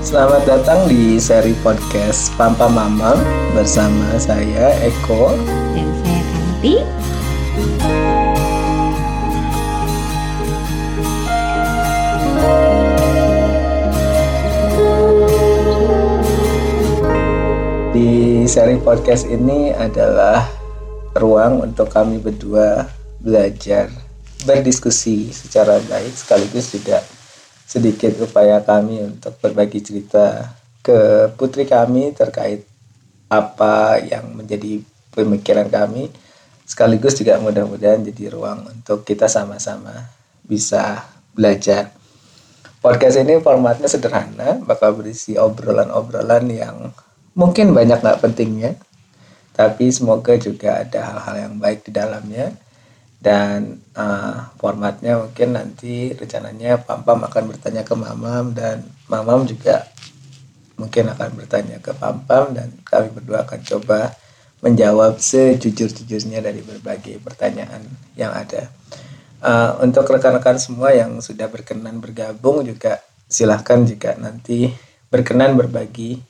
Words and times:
Selamat 0.00 0.48
datang 0.48 0.88
di 0.88 1.20
seri 1.20 1.52
podcast 1.60 2.32
Pampa 2.40 2.72
Mama 2.72 3.12
bersama 3.52 4.16
saya 4.16 4.72
Eko 4.80 5.36
dan 5.76 5.88
saya 6.00 6.22
Kanti. 6.24 6.74
Di 17.92 18.48
seri 18.48 18.80
podcast 18.80 19.28
ini 19.28 19.76
adalah 19.76 20.48
ruang 21.12 21.60
untuk 21.60 21.92
kami 21.92 22.24
berdua 22.24 22.88
belajar 23.20 23.92
berdiskusi 24.48 25.28
secara 25.28 25.76
baik 25.92 26.16
sekaligus 26.16 26.72
juga 26.72 27.19
sedikit 27.70 28.18
upaya 28.26 28.58
kami 28.66 28.98
untuk 29.06 29.38
berbagi 29.38 29.78
cerita 29.78 30.58
ke 30.82 31.30
putri 31.38 31.70
kami 31.70 32.10
terkait 32.10 32.66
apa 33.30 34.02
yang 34.02 34.34
menjadi 34.34 34.82
pemikiran 35.14 35.70
kami 35.70 36.10
sekaligus 36.66 37.14
juga 37.14 37.38
mudah-mudahan 37.38 38.02
jadi 38.02 38.34
ruang 38.34 38.66
untuk 38.74 39.06
kita 39.06 39.30
sama-sama 39.30 40.10
bisa 40.42 41.06
belajar. 41.30 41.94
Podcast 42.82 43.22
ini 43.22 43.38
formatnya 43.38 43.86
sederhana, 43.86 44.58
bakal 44.66 44.98
berisi 44.98 45.38
obrolan-obrolan 45.38 46.46
yang 46.50 46.76
mungkin 47.38 47.70
banyak 47.70 48.02
nggak 48.02 48.18
pentingnya, 48.24 48.74
tapi 49.54 49.92
semoga 49.92 50.34
juga 50.40 50.82
ada 50.82 51.10
hal-hal 51.12 51.36
yang 51.50 51.54
baik 51.60 51.86
di 51.86 51.92
dalamnya. 51.92 52.56
Dan 53.20 53.84
uh, 53.92 54.48
formatnya 54.56 55.20
mungkin 55.20 55.52
nanti 55.52 56.16
rencananya 56.16 56.80
Pam 56.80 57.04
Pam 57.04 57.20
akan 57.20 57.52
bertanya 57.52 57.84
ke 57.84 57.92
Mamam 57.92 58.56
dan 58.56 58.80
Mamam 59.12 59.44
juga 59.44 59.84
mungkin 60.80 61.12
akan 61.12 61.36
bertanya 61.36 61.76
ke 61.84 61.92
Pam 61.92 62.24
Pam 62.24 62.56
dan 62.56 62.72
kami 62.80 63.12
berdua 63.12 63.44
akan 63.44 63.60
coba 63.60 64.16
menjawab 64.64 65.20
sejujur-jujurnya 65.20 66.40
dari 66.40 66.64
berbagai 66.64 67.20
pertanyaan 67.20 67.84
yang 68.16 68.32
ada. 68.32 68.72
Uh, 69.40 69.80
untuk 69.84 70.04
rekan-rekan 70.08 70.60
semua 70.60 70.92
yang 70.92 71.16
sudah 71.20 71.48
berkenan 71.48 72.00
bergabung 72.00 72.60
juga 72.64 73.00
silahkan 73.24 73.84
jika 73.88 74.16
nanti 74.20 74.68
berkenan 75.08 75.56
berbagi 75.56 76.20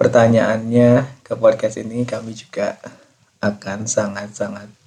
pertanyaannya 0.00 1.20
ke 1.20 1.36
podcast 1.36 1.76
ini 1.84 2.08
kami 2.08 2.32
juga 2.32 2.80
akan 3.44 3.84
sangat-sangat 3.84 4.79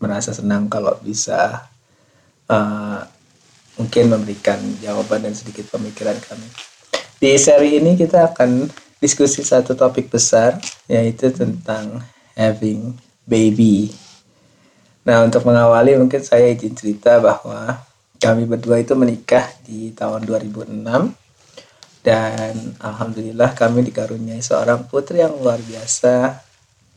merasa 0.00 0.32
senang 0.32 0.66
kalau 0.66 0.96
bisa 1.04 1.68
uh, 2.48 3.00
mungkin 3.76 4.10
memberikan 4.10 4.58
jawaban 4.80 5.28
dan 5.28 5.36
sedikit 5.36 5.68
pemikiran 5.70 6.16
kami. 6.24 6.48
Di 7.20 7.36
seri 7.36 7.76
ini 7.76 7.94
kita 7.94 8.32
akan 8.32 8.66
diskusi 8.98 9.44
satu 9.44 9.76
topik 9.76 10.08
besar 10.08 10.56
yaitu 10.88 11.28
tentang 11.30 12.00
having 12.32 12.96
baby 13.28 13.92
Nah, 15.00 15.24
untuk 15.24 15.48
mengawali 15.48 15.96
mungkin 15.96 16.20
saya 16.20 16.52
izin 16.52 16.76
cerita 16.76 17.16
bahwa 17.18 17.80
kami 18.20 18.44
berdua 18.44 18.84
itu 18.84 18.92
menikah 18.92 19.48
di 19.64 19.96
tahun 19.96 20.28
2006 20.28 20.84
dan 22.04 22.54
alhamdulillah 22.76 23.56
kami 23.56 23.88
dikaruniai 23.88 24.44
seorang 24.44 24.84
putri 24.92 25.24
yang 25.24 25.32
luar 25.40 25.56
biasa 25.56 26.44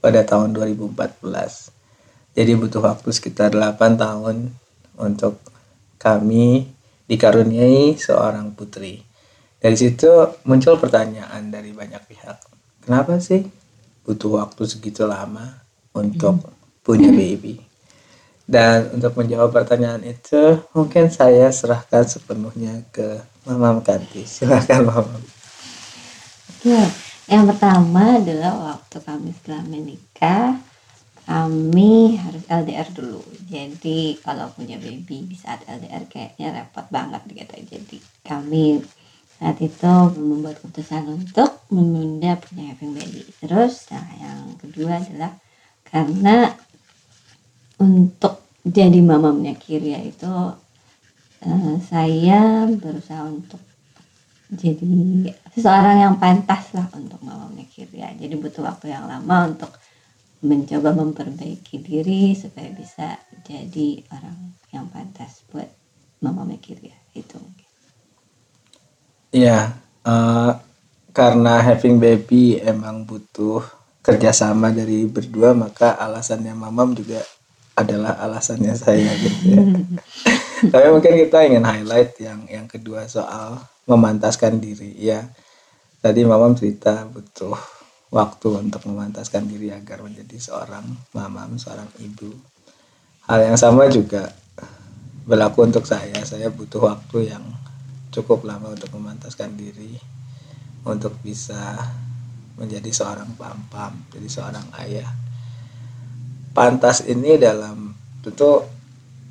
pada 0.03 0.19
tahun 0.27 0.51
2014. 0.51 1.82
Jadi 2.33 2.51
butuh 2.57 2.81
waktu 2.81 3.09
sekitar 3.13 3.53
8 3.53 3.77
tahun 3.97 4.49
untuk 4.97 5.37
kami 6.01 6.65
dikaruniai 7.05 7.93
seorang 7.95 8.51
putri. 8.57 9.05
Dari 9.61 9.77
situ 9.77 10.09
muncul 10.43 10.75
pertanyaan 10.81 11.53
dari 11.53 11.71
banyak 11.71 12.03
pihak. 12.09 12.37
Kenapa 12.83 13.15
sih 13.21 13.47
butuh 14.03 14.43
waktu 14.43 14.67
segitu 14.67 15.07
lama 15.07 15.61
untuk 15.95 16.51
punya 16.83 17.13
baby? 17.13 17.61
Dan 18.43 18.99
untuk 18.99 19.15
menjawab 19.15 19.55
pertanyaan 19.55 20.03
itu, 20.03 20.59
mungkin 20.75 21.07
saya 21.07 21.47
serahkan 21.47 22.03
sepenuhnya 22.03 22.83
ke 22.91 23.23
Mama 23.47 23.79
Kanti. 23.79 24.27
Silahkan 24.27 24.83
Mama. 24.83 25.15
Oke, 26.59 26.79
yang 27.31 27.47
pertama 27.47 28.19
adalah 28.19 28.75
waktu 28.75 28.99
kami 28.99 29.31
setelah 29.31 29.63
menikah, 29.63 30.59
kami 31.33 32.13
harus 32.21 32.45
LDR 32.45 32.85
dulu. 32.93 33.25
Jadi 33.49 34.21
kalau 34.21 34.53
punya 34.53 34.77
baby 34.77 35.33
saat 35.33 35.65
LDR 35.65 36.05
kayaknya 36.05 36.61
repot 36.61 36.85
banget 36.93 37.25
gitu. 37.25 37.55
Jadi 37.73 37.97
kami 38.21 38.85
saat 39.41 39.57
itu 39.57 39.93
membuat 40.13 40.61
keputusan 40.61 41.09
untuk 41.09 41.65
menunda 41.73 42.37
punya 42.37 42.77
having 42.77 42.93
baby. 42.93 43.25
Terus 43.41 43.89
nah, 43.89 44.05
yang 44.21 44.61
kedua 44.61 45.01
adalah 45.01 45.33
karena 45.89 46.53
untuk 47.81 48.45
jadi 48.61 49.01
mamamnya 49.01 49.57
Kiria 49.57 50.05
itu 50.05 50.29
uh, 50.29 51.75
saya 51.81 52.69
berusaha 52.69 53.25
untuk 53.25 53.59
jadi 54.53 55.33
seseorang 55.49 55.97
yang 55.97 56.15
pantas 56.21 56.77
lah 56.77 56.85
untuk 56.93 57.17
mamamnya 57.25 57.65
Kiria 57.73 58.13
jadi 58.13 58.37
butuh 58.37 58.61
waktu 58.61 58.93
yang 58.93 59.09
lama 59.09 59.49
untuk 59.49 59.73
mencoba 60.43 60.91
memperbaiki 60.91 61.79
diri 61.79 62.35
supaya 62.35 62.67
bisa 62.75 63.15
jadi 63.47 64.03
orang 64.11 64.59
yang 64.75 64.91
pantas 64.91 65.47
buat 65.47 65.71
mamamnya 66.19 66.59
Kiria 66.59 66.95
itu 67.15 67.39
Iya, 69.33 69.73
uh, 70.05 70.53
karena 71.09 71.57
having 71.57 71.97
baby 71.97 72.61
emang 72.61 73.01
butuh 73.01 73.65
kerjasama 74.05 74.69
dari 74.69 75.09
berdua 75.09 75.57
maka 75.57 75.97
alasannya 75.97 76.53
mamam 76.53 76.93
juga 76.93 77.23
adalah 77.73 78.21
alasannya 78.21 78.77
saya 78.77 79.09
gitu 79.17 79.57
ya. 79.57 79.61
Tapi 80.73 80.87
mungkin 80.93 81.17
kita 81.17 81.49
ingin 81.49 81.65
highlight 81.65 82.13
yang 82.21 82.45
yang 82.45 82.65
kedua 82.69 83.09
soal 83.09 83.57
memantaskan 83.89 84.61
diri 84.61 84.93
ya. 85.01 85.25
Tadi 85.97 86.21
mamam 86.29 86.53
cerita 86.53 87.01
butuh 87.09 87.57
waktu 88.13 88.49
untuk 88.61 88.85
memantaskan 88.85 89.49
diri 89.49 89.73
agar 89.73 90.05
menjadi 90.05 90.37
seorang 90.37 90.85
mamam, 91.17 91.57
seorang 91.57 91.89
ibu. 91.97 92.29
Hal 93.25 93.41
yang 93.41 93.57
sama 93.57 93.89
juga 93.89 94.29
berlaku 95.25 95.65
untuk 95.65 95.89
saya. 95.89 96.21
Saya 96.21 96.53
butuh 96.53 96.93
waktu 96.93 97.33
yang 97.33 97.41
cukup 98.13 98.45
lama 98.45 98.77
untuk 98.77 98.93
memantaskan 98.93 99.57
diri 99.57 99.97
untuk 100.85 101.17
bisa 101.25 101.73
menjadi 102.53 102.93
seorang 102.93 103.33
pam-pam, 103.33 103.97
jadi 104.13 104.29
seorang 104.29 104.67
ayah 104.85 105.09
pantas 106.53 107.01
ini 107.09 107.41
dalam 107.41 107.97
tentu 108.21 108.61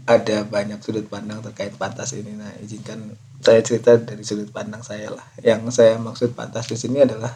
ada 0.03 0.43
banyak 0.43 0.83
sudut 0.83 1.07
pandang 1.07 1.39
terkait 1.39 1.71
pantas 1.79 2.19
ini. 2.19 2.35
Nah, 2.35 2.51
izinkan 2.59 3.15
saya 3.39 3.63
cerita 3.63 3.95
dari 3.95 4.27
sudut 4.27 4.51
pandang 4.51 4.83
saya 4.83 5.15
lah. 5.15 5.23
Yang 5.39 5.71
saya 5.71 5.95
maksud 6.03 6.35
pantas 6.35 6.67
di 6.67 6.75
sini 6.75 7.07
adalah 7.07 7.31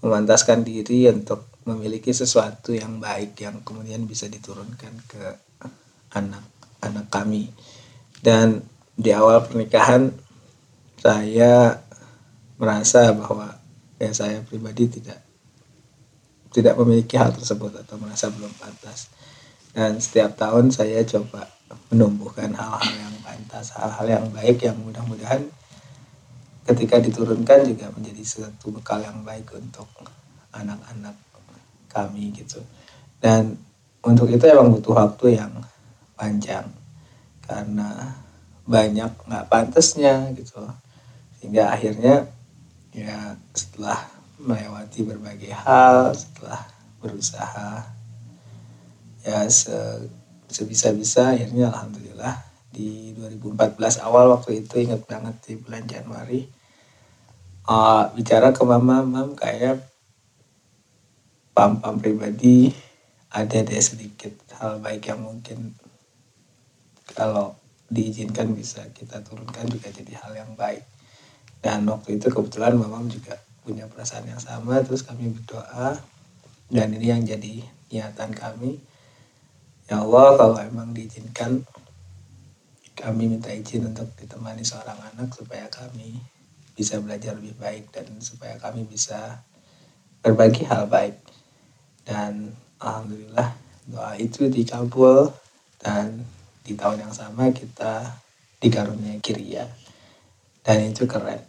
memantaskan 0.00 0.64
diri 0.64 1.08
untuk 1.12 1.50
memiliki 1.68 2.10
sesuatu 2.10 2.72
yang 2.72 2.98
baik 2.98 3.36
yang 3.40 3.60
kemudian 3.60 4.08
bisa 4.08 4.26
diturunkan 4.26 4.94
ke 5.04 5.22
anak-anak 6.16 7.06
kami. 7.12 7.52
Dan 8.20 8.64
di 8.96 9.12
awal 9.12 9.44
pernikahan 9.44 10.12
saya 11.00 11.80
merasa 12.60 13.12
bahwa 13.16 13.56
ya 13.96 14.12
saya 14.12 14.44
pribadi 14.44 15.00
tidak 15.00 15.20
tidak 16.50 16.74
memiliki 16.82 17.16
hal 17.16 17.32
tersebut 17.32 17.84
atau 17.84 17.96
merasa 17.96 18.28
belum 18.28 18.50
pantas. 18.58 19.08
Dan 19.70 20.02
setiap 20.02 20.34
tahun 20.34 20.74
saya 20.74 21.06
coba 21.06 21.46
menumbuhkan 21.94 22.50
hal-hal 22.50 22.90
yang 22.98 23.16
pantas, 23.22 23.70
hal-hal 23.78 24.06
yang 24.08 24.26
baik 24.34 24.66
yang 24.66 24.76
mudah-mudahan 24.82 25.46
ketika 26.66 27.00
diturunkan 27.00 27.66
juga 27.66 27.88
menjadi 27.94 28.22
satu 28.24 28.74
bekal 28.74 29.00
yang 29.00 29.20
baik 29.24 29.48
untuk 29.56 29.88
anak-anak 30.52 31.16
kami 31.90 32.30
gitu. 32.34 32.62
Dan 33.20 33.56
untuk 34.00 34.32
itu 34.32 34.44
emang 34.48 34.72
butuh 34.72 34.96
waktu 34.96 35.36
yang 35.40 35.52
panjang 36.16 36.68
karena 37.44 38.16
banyak 38.68 39.10
nggak 39.26 39.48
pantasnya 39.50 40.30
gitu 40.38 40.62
sehingga 41.40 41.72
akhirnya 41.72 42.28
ya 42.94 43.34
setelah 43.56 43.98
melewati 44.38 45.02
berbagai 45.02 45.50
hal 45.50 46.14
setelah 46.14 46.60
berusaha 47.00 47.82
ya 49.24 49.48
se 49.50 49.74
sebisa-bisa 50.50 51.34
akhirnya 51.34 51.70
alhamdulillah 51.70 52.34
di 52.70 53.14
2014 53.18 54.02
awal 54.06 54.34
waktu 54.34 54.64
itu 54.64 54.82
ingat 54.82 55.06
banget 55.06 55.34
di 55.46 55.54
bulan 55.58 55.84
Januari 55.86 56.46
uh, 57.68 58.08
bicara 58.14 58.54
ke 58.54 58.62
mama 58.64 59.02
mam 59.04 59.36
kayak 59.36 59.84
pam-pam 61.52 62.00
pribadi 62.00 62.72
ada 63.30 63.62
deh 63.62 63.82
sedikit 63.82 64.32
hal 64.58 64.80
baik 64.80 65.10
yang 65.10 65.20
mungkin 65.22 65.74
kalau 67.12 67.58
diizinkan 67.90 68.54
bisa 68.54 68.86
kita 68.94 69.18
turunkan 69.26 69.66
juga 69.66 69.90
jadi 69.90 70.14
hal 70.22 70.32
yang 70.38 70.52
baik. 70.54 70.86
Dan 71.60 71.84
waktu 71.90 72.16
itu 72.16 72.32
kebetulan 72.32 72.78
mamam 72.78 73.10
juga 73.10 73.36
punya 73.60 73.84
perasaan 73.90 74.24
yang 74.24 74.40
sama 74.40 74.80
terus 74.80 75.04
kami 75.04 75.28
berdoa 75.28 75.98
dan 76.72 76.88
ini 76.96 77.06
yang 77.12 77.22
jadi 77.26 77.66
niatan 77.92 78.32
kami. 78.32 78.80
Ya 79.90 80.00
Allah 80.00 80.38
kalau 80.38 80.58
emang 80.62 80.94
diizinkan 80.94 81.66
kami 82.94 83.26
minta 83.26 83.50
izin 83.50 83.90
untuk 83.90 84.08
ditemani 84.16 84.62
seorang 84.62 84.96
anak 85.12 85.34
supaya 85.34 85.66
kami 85.68 86.20
bisa 86.80 86.96
belajar 86.96 87.36
lebih 87.36 87.52
baik 87.60 87.92
dan 87.92 88.08
supaya 88.24 88.56
kami 88.56 88.88
bisa 88.88 89.44
berbagi 90.24 90.64
hal 90.64 90.88
baik. 90.88 91.20
Dan 92.08 92.56
alhamdulillah 92.80 93.52
doa 93.84 94.16
itu 94.16 94.48
dikabul 94.48 95.28
dan 95.76 96.24
di 96.64 96.72
tahun 96.72 97.04
yang 97.04 97.12
sama 97.12 97.52
kita 97.52 98.16
dikaruniai 98.64 99.20
kiria. 99.20 99.68
Dan 100.64 100.88
itu 100.88 101.04
keren. 101.04 101.44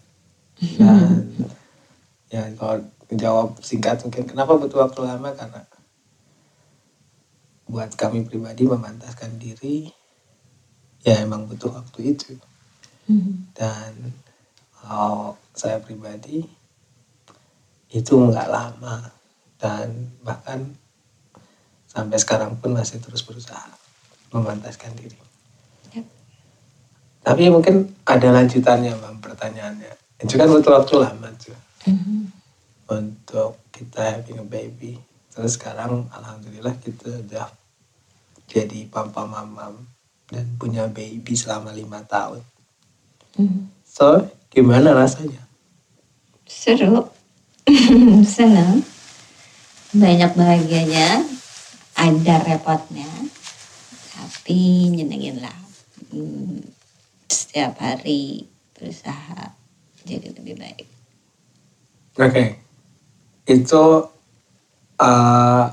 Dan 0.60 1.32
ya 2.36 2.52
kalau 2.60 2.84
jawab 3.16 3.56
singkat 3.64 4.04
mungkin 4.04 4.28
kenapa 4.28 4.60
butuh 4.60 4.84
waktu 4.84 5.00
lama? 5.08 5.32
Karena 5.32 5.64
buat 7.72 7.96
kami 7.96 8.28
pribadi 8.28 8.68
memantaskan 8.68 9.40
diri 9.40 9.88
ya 11.08 11.24
emang 11.24 11.48
butuh 11.48 11.72
waktu 11.72 12.20
itu. 12.20 12.36
Dan 13.56 14.12
kalau 14.82 15.38
saya 15.54 15.78
pribadi 15.78 16.42
itu 17.92 18.14
nggak 18.18 18.50
lama 18.50 19.14
dan 19.62 20.10
bahkan 20.26 20.74
sampai 21.86 22.18
sekarang 22.18 22.58
pun 22.58 22.74
masih 22.74 22.98
terus 23.04 23.22
berusaha 23.22 23.68
memantaskan 24.32 24.96
diri. 24.96 25.20
Yep. 25.92 26.06
Tapi 27.22 27.44
mungkin 27.52 27.92
ada 28.08 28.32
lanjutannya 28.32 28.96
bang 28.96 29.18
pertanyaannya. 29.20 29.94
Itu 30.24 30.40
kan 30.40 30.48
butuh 30.48 30.82
waktu 30.82 30.96
lama 31.04 31.30
tuh 31.36 31.58
Mhm. 31.86 32.32
untuk 32.88 33.60
kita 33.76 34.18
having 34.18 34.40
a 34.40 34.48
baby. 34.48 34.96
Terus 35.32 35.60
sekarang 35.60 36.08
alhamdulillah 36.10 36.80
kita 36.80 37.22
udah 37.28 37.48
jadi 38.48 38.88
papa 38.88 39.28
mamam 39.28 39.84
dan 40.32 40.48
punya 40.56 40.88
baby 40.88 41.36
selama 41.36 41.76
lima 41.76 42.00
tahun. 42.08 42.40
Mhm. 43.36 43.68
So 43.84 44.32
gimana 44.52 44.92
rasanya? 44.92 45.42
Seru. 46.44 47.08
Senang. 48.36 48.84
Banyak 49.96 50.32
bahagianya. 50.36 51.24
Ada 51.96 52.44
repotnya. 52.44 53.08
Tapi 54.12 54.92
nyenengin 54.92 55.40
lah. 55.40 55.58
Hmm, 56.12 56.60
Setiap 57.32 57.80
hari 57.80 58.44
berusaha 58.76 59.56
jadi 60.04 60.34
lebih 60.36 60.60
baik. 60.60 60.88
Oke, 62.20 62.60
itu 63.48 63.84
uh, 65.00 65.64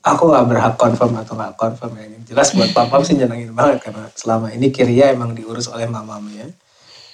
aku 0.00 0.22
nggak 0.28 0.46
berhak 0.48 0.74
confirm 0.80 1.12
atau 1.20 1.36
nggak 1.36 1.56
confirm 1.60 1.92
ya. 2.00 2.06
Yang 2.08 2.24
jelas 2.32 2.48
buat 2.56 2.70
papam 2.72 3.04
sih 3.04 3.16
nyenengin 3.16 3.52
banget 3.52 3.84
karena 3.84 4.08
selama 4.16 4.48
ini 4.52 4.72
Kiria 4.72 5.12
emang 5.12 5.36
diurus 5.36 5.68
oleh 5.68 5.84
mamamnya. 5.84 6.48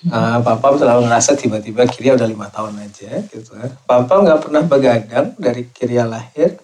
Uh, 0.09 0.41
papam 0.41 0.81
selalu 0.81 1.05
ngerasa 1.05 1.37
tiba-tiba 1.37 1.85
Kiria 1.85 2.17
udah 2.17 2.25
lima 2.25 2.49
tahun 2.49 2.81
aja 2.81 3.21
gitu. 3.29 3.53
Papam 3.85 4.25
nggak 4.25 4.41
pernah 4.49 4.63
begadang 4.65 5.37
dari 5.37 5.69
Kiria 5.69 6.09
lahir. 6.09 6.57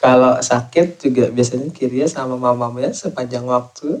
Kalau 0.00 0.40
sakit 0.40 1.00
juga 1.00 1.28
biasanya 1.28 1.68
Kiria 1.68 2.08
sama 2.08 2.40
mamamnya 2.40 2.96
sepanjang 2.96 3.44
waktu. 3.44 4.00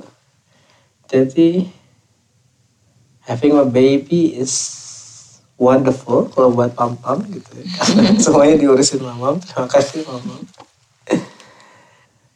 Jadi 1.04 1.68
having 3.28 3.60
a 3.60 3.68
baby 3.68 4.32
is 4.32 4.80
wonderful 5.60 6.32
kalau 6.32 6.50
buat 6.52 6.72
pam 6.72 6.96
pam 6.96 7.20
gitu 7.28 7.50
ya. 7.60 7.66
Semuanya 8.24 8.56
diurusin 8.56 9.04
mamam 9.04 9.38
terima 9.40 9.68
kasih 9.68 10.02
mamam 10.08 10.40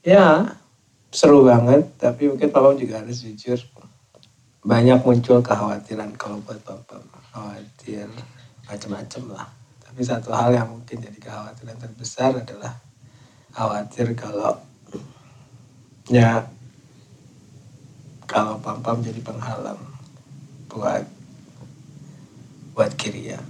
ya 0.08 0.56
seru 1.12 1.44
banget 1.44 1.84
tapi 2.00 2.32
mungkin 2.32 2.48
pam 2.48 2.72
juga 2.76 3.04
harus 3.04 3.20
jujur 3.20 3.60
banyak 4.68 5.00
muncul 5.00 5.40
kekhawatiran 5.40 6.12
kalau 6.20 6.36
buat 6.44 6.60
pam 6.60 6.84
khawatir 7.32 8.04
macam-macam 8.68 9.22
lah 9.32 9.48
tapi 9.80 10.00
satu 10.04 10.28
hal 10.36 10.52
yang 10.52 10.68
mungkin 10.68 11.00
jadi 11.00 11.16
kekhawatiran 11.16 11.80
terbesar 11.80 12.36
adalah 12.36 12.76
khawatir 13.56 14.12
kalau 14.12 14.60
ya 16.12 16.44
kalau 18.28 18.60
pam 18.60 18.84
pam 18.84 19.00
jadi 19.00 19.24
penghalang 19.24 19.80
buat 20.68 21.08
buat 22.78 22.94
Kiria. 22.94 23.42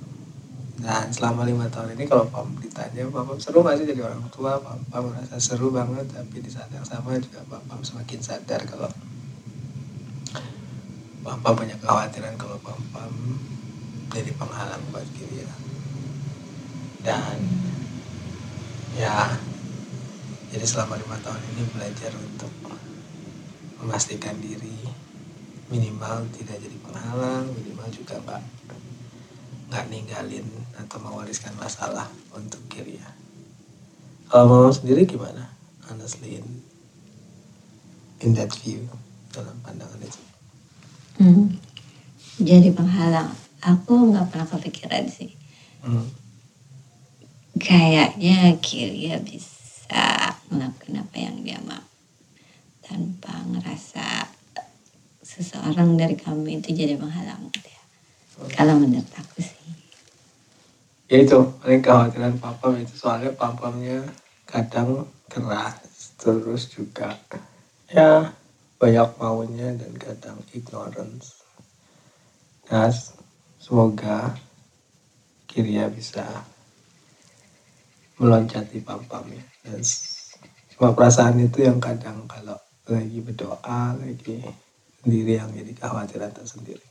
Dan 0.80 1.12
selama 1.12 1.44
lima 1.44 1.68
tahun 1.68 2.00
ini 2.00 2.08
kalau 2.08 2.24
Pam 2.32 2.48
ditanya, 2.64 3.04
Pam 3.12 3.28
Pam 3.28 3.36
seru 3.36 3.60
gak 3.60 3.76
sih 3.76 3.84
jadi 3.84 4.08
orang 4.08 4.24
tua? 4.32 4.56
Pam 4.56 4.80
Pam 4.88 5.12
merasa 5.12 5.36
seru 5.36 5.68
banget, 5.68 6.08
tapi 6.08 6.40
di 6.40 6.48
saat 6.48 6.72
yang 6.72 6.86
sama 6.86 7.12
juga 7.20 7.44
Pam 7.44 7.60
Pam 7.68 7.84
semakin 7.84 8.24
sadar 8.24 8.64
kalau 8.64 8.88
Pam 11.24 11.54
punya 11.54 11.74
kekhawatiran 11.76 12.34
kalau 12.38 12.58
Pam 12.62 13.12
jadi 14.08 14.32
penghalang 14.34 14.82
buat 14.92 15.04
Kiria. 15.12 15.48
Dan 17.04 17.38
ya, 18.96 19.36
jadi 20.50 20.64
selama 20.64 20.96
lima 20.98 21.16
tahun 21.20 21.40
ini 21.54 21.62
belajar 21.76 22.12
untuk 22.16 22.52
memastikan 23.78 24.34
diri 24.42 24.82
minimal 25.68 26.24
tidak 26.34 26.58
jadi 26.58 26.76
penghalang, 26.80 27.46
minimal 27.52 27.88
juga 27.92 28.16
nggak 28.24 28.42
nggak 29.68 29.84
ninggalin 29.92 30.48
atau 30.80 30.98
mewariskan 31.04 31.52
masalah 31.60 32.08
untuk 32.32 32.60
Kiria. 32.72 33.04
Kalau 34.28 34.44
mama 34.48 34.72
sendiri 34.72 35.04
gimana? 35.04 35.52
Honestly 35.88 36.40
in, 36.40 36.64
in 38.20 38.36
that 38.36 38.52
view 38.52 38.84
dalam 39.32 39.56
pandangan 39.64 40.00
itu. 40.00 40.20
Hmm. 41.18 41.50
Jadi 42.38 42.70
penghalang. 42.70 43.34
Aku 43.58 44.14
nggak 44.14 44.30
pernah 44.30 44.46
kepikiran 44.46 45.10
sih. 45.10 45.34
Hmm. 45.82 46.06
Kayaknya 47.58 48.54
Kiria 48.62 49.18
bisa 49.18 50.32
melakukan 50.46 51.02
apa 51.02 51.16
yang 51.18 51.42
dia 51.42 51.58
mau 51.66 51.82
tanpa 52.86 53.34
ngerasa 53.50 54.30
seseorang 55.26 55.98
dari 55.98 56.14
kami 56.14 56.62
itu 56.62 56.70
jadi 56.70 56.94
penghalang 56.94 57.50
dia. 57.50 57.82
Kalau 58.54 58.78
menurut 58.78 59.10
aku 59.18 59.42
sih. 59.42 59.58
Ya 61.10 61.26
itu 61.26 61.40
paling 61.58 61.82
kekhawatiran 61.82 62.38
papa 62.38 62.78
itu 62.78 62.94
soalnya 62.94 63.34
papamnya 63.34 64.06
kadang 64.46 65.10
keras 65.28 66.16
terus 66.16 66.72
juga 66.72 67.14
ya 67.92 68.32
banyak 68.78 69.10
maunya 69.18 69.74
dan 69.74 69.92
kadang 69.98 70.38
ignorance. 70.54 71.42
Nah, 72.70 72.94
semoga 73.58 74.38
Kiria 75.50 75.90
bisa 75.90 76.22
meloncati 78.22 78.78
pam-pamnya. 78.86 79.42
Dan 79.66 79.82
cuma 80.78 80.94
perasaan 80.94 81.42
itu 81.42 81.66
yang 81.66 81.82
kadang 81.82 82.30
kalau 82.30 82.54
lagi 82.86 83.18
berdoa, 83.18 83.98
lagi 83.98 84.46
sendiri 85.02 85.42
yang 85.42 85.50
jadi 85.50 85.72
kekhawatiran 85.74 86.30
tersendiri. 86.30 86.84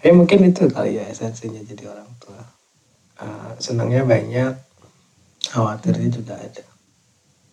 Ya 0.00 0.12
mungkin 0.12 0.40
itu 0.48 0.68
kali 0.72 0.96
ya 1.00 1.04
esensinya 1.08 1.60
jadi 1.60 1.84
orang 1.92 2.10
tua. 2.16 2.42
Uh, 3.14 3.52
senangnya 3.60 4.08
banyak, 4.08 4.56
khawatirnya 5.52 6.08
juga 6.08 6.40
ada. 6.40 6.64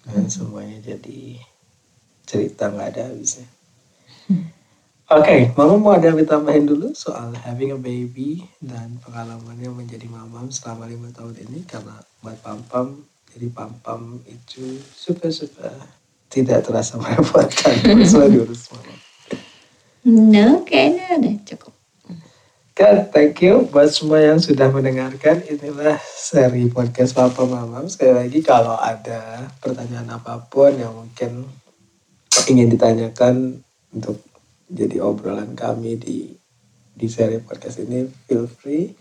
Dan 0.07 0.27
semuanya 0.31 0.81
jadi 0.81 1.37
cerita 2.25 2.71
nggak 2.71 2.89
ada 2.95 3.01
habisnya. 3.09 3.47
Oke, 5.11 5.51
mama 5.59 5.75
mau 5.75 5.91
ada 5.91 6.07
yang 6.07 6.23
ditambahin 6.23 6.63
dulu 6.63 6.95
soal 6.95 7.35
having 7.35 7.75
a 7.75 7.79
baby 7.79 8.47
dan 8.63 8.95
pengalamannya 9.03 9.67
menjadi 9.67 10.07
mamam 10.07 10.47
selama 10.47 10.87
lima 10.87 11.11
tahun 11.11 11.35
ini 11.35 11.67
karena 11.67 11.99
buat 12.23 12.39
pam-pam, 12.39 13.03
jadi 13.35 13.51
pam-pam 13.51 14.23
itu 14.23 14.79
super-super 14.95 15.75
tidak 16.31 16.63
terasa 16.63 16.95
merepotkan 16.95 17.75
setelah 18.07 18.31
diurus 18.31 18.71
mama. 18.71 18.95
No, 20.07 20.63
kayaknya 20.63 21.19
udah 21.19 21.35
cukup. 21.43 21.73
Good, 22.71 23.11
thank 23.11 23.43
you 23.43 23.67
buat 23.67 23.91
semua 23.91 24.23
yang 24.23 24.39
sudah 24.39 24.71
mendengarkan. 24.71 25.43
Inilah 25.43 25.99
seri 26.01 26.71
podcast 26.71 27.11
Papa 27.11 27.43
Mamam. 27.43 27.83
Sekali 27.91 28.15
lagi 28.15 28.39
kalau 28.39 28.79
ada 28.79 29.51
pertanyaan 29.59 30.07
apa 30.07 30.39
pun 30.47 30.71
yang 30.79 30.95
mungkin 30.95 31.51
ingin 32.49 32.71
ditanyakan 32.71 33.61
untuk 33.91 34.23
jadi 34.71 35.03
obrolan 35.03 35.53
kami 35.53 35.99
di 35.99 36.31
di 36.91 37.07
seri 37.07 37.41
podcast 37.41 37.81
ini, 37.83 38.07
feel 38.27 38.45
free. 38.47 38.93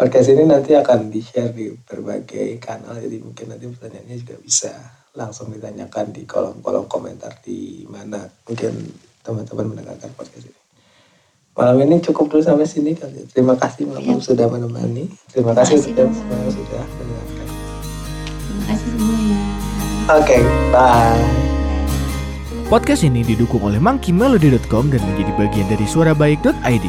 Podcast 0.00 0.32
ini 0.32 0.48
nanti 0.48 0.72
akan 0.72 1.12
di-share 1.12 1.52
di 1.52 1.76
berbagai 1.76 2.56
kanal, 2.56 2.96
jadi 2.96 3.20
mungkin 3.20 3.52
nanti 3.52 3.68
pertanyaannya 3.68 4.16
juga 4.16 4.40
bisa 4.40 4.72
langsung 5.12 5.52
ditanyakan 5.52 6.14
di 6.14 6.24
kolom-kolom 6.24 6.88
komentar 6.88 7.36
di 7.44 7.84
mana 7.84 8.24
mungkin 8.48 8.72
teman-teman 9.20 9.76
mendengarkan 9.76 10.08
podcast 10.16 10.48
ini. 10.48 10.60
Malam 11.52 11.76
ini 11.84 12.00
cukup 12.00 12.32
dulu 12.32 12.40
sampai 12.40 12.64
sini. 12.64 12.96
Ya. 12.96 13.10
Terima 13.28 13.58
kasih 13.58 13.90
malam 13.90 14.16
ya. 14.16 14.24
sudah 14.24 14.46
menemani. 14.48 15.12
Terima, 15.28 15.52
kasih, 15.52 15.76
sudah 15.82 16.08
sudah. 16.08 16.84
Terima 16.88 17.22
kasih 18.70 18.88
semuanya. 18.88 19.38
Oke, 20.08 20.38
okay, 20.38 20.42
bye. 20.72 21.49
Podcast 22.70 23.02
ini 23.02 23.26
didukung 23.26 23.66
oleh 23.66 23.82
monkeymelody.com 23.82 24.94
dan 24.94 25.02
menjadi 25.02 25.34
bagian 25.34 25.66
dari 25.66 25.82
suarabaik.id. 25.90 26.86